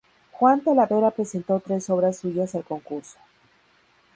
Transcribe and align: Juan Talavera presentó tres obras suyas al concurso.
Juan 0.31 0.63
Talavera 0.63 1.11
presentó 1.11 1.59
tres 1.59 1.87
obras 1.91 2.17
suyas 2.17 2.55
al 2.55 2.63
concurso. 2.63 3.19